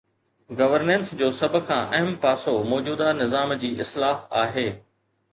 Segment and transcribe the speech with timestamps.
[0.59, 4.65] Governance جو سڀ کان اهم پاسو موجوده نظام جي اصلاح آهي.